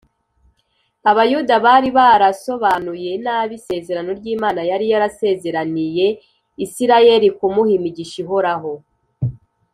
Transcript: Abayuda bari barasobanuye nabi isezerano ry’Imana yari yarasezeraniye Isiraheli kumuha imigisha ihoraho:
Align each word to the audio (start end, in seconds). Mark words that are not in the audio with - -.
Abayuda 1.11 1.53
bari 1.65 1.89
barasobanuye 1.97 3.11
nabi 3.25 3.53
isezerano 3.59 4.11
ry’Imana 4.19 4.61
yari 4.71 4.85
yarasezeraniye 4.91 6.05
Isiraheli 6.65 7.27
kumuha 7.37 7.71
imigisha 7.77 8.17
ihoraho: 8.23 8.71